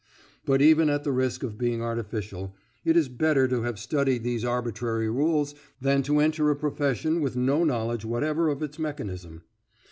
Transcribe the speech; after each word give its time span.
But, 0.45 0.63
even 0.63 0.89
at 0.89 1.03
the 1.03 1.11
risk 1.11 1.43
of 1.43 1.59
being 1.59 1.83
artificial, 1.83 2.55
it 2.83 2.97
is 2.97 3.07
better 3.07 3.47
to 3.47 3.61
have 3.61 3.77
studied 3.77 4.23
these 4.23 4.43
arbitrary 4.43 5.11
rules 5.11 5.53
than 5.79 6.01
to 6.01 6.17
enter 6.19 6.49
a 6.49 6.55
profession 6.55 7.21
with 7.21 7.35
no 7.35 7.63
knowledge 7.63 8.03
whatever 8.03 8.47
of 8.47 8.63
its 8.63 8.79
mechanism. 8.79 9.43